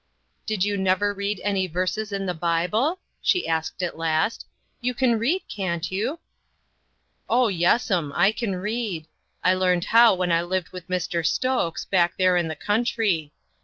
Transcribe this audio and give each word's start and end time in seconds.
"Did 0.47 0.63
you 0.63 0.77
never 0.79 1.13
read 1.13 1.39
any 1.43 1.67
verses 1.67 2.11
in 2.11 2.25
the 2.25 2.33
Bible?" 2.33 2.97
she 3.21 3.47
asked 3.47 3.83
at 3.83 3.99
last." 3.99 4.47
You 4.81 4.95
can 4.95 5.19
read, 5.19 5.43
can't 5.47 5.91
you?"" 5.91 6.19
Oh, 7.29 7.49
yes'm, 7.49 8.11
I 8.15 8.31
can 8.31 8.55
read. 8.55 9.05
I 9.43 9.53
learned 9.53 9.85
how 9.93 10.15
when 10.15 10.31
I 10.31 10.41
lived 10.41 10.69
with 10.69 10.87
Mr. 10.87 11.23
Stokes, 11.23 11.85
back 11.85 12.17
there 12.17 12.35
in 12.35 12.47
the 12.47 12.55
country. 12.55 13.31